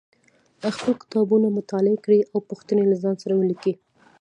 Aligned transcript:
خپل 0.75 0.91
کتابونه 1.01 1.47
مطالعه 1.57 1.97
کړئ 2.05 2.21
او 2.31 2.37
پوښتنې 2.49 2.83
له 2.87 2.95
ځان 3.03 3.15
سره 3.23 3.33
ولیکئ 3.35 3.73